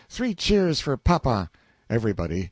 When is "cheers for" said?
0.33-0.97